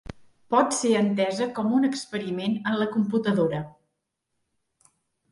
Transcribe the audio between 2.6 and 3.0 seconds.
en la